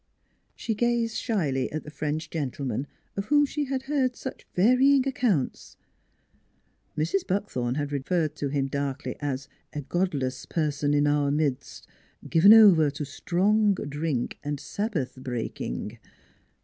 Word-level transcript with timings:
She 0.55 0.73
gazed 0.73 1.15
shyly 1.15 1.71
at 1.71 1.83
the 1.83 1.91
French 1.91 2.31
gentleman, 2.31 2.87
of 3.15 3.25
whom 3.25 3.45
she 3.45 3.65
had 3.65 3.83
heard 3.83 4.15
such 4.15 4.47
varying 4.55 5.07
accounts. 5.07 5.77
Mrs. 6.97 7.27
Buckthorn 7.27 7.75
had 7.75 7.91
referred 7.91 8.33
to 8.37 8.47
him 8.47 8.65
darkly 8.65 9.15
as" 9.19 9.47
a 9.73 9.81
god 9.81 10.15
less 10.15 10.47
person 10.47 10.95
in 10.95 11.05
our 11.05 11.29
midst, 11.29 11.85
given 12.27 12.51
over 12.51 12.89
to 12.89 13.05
strong 13.05 13.75
drink 13.75 14.39
and 14.43 14.59
Sabbath 14.59 15.17
breaking." 15.17 15.99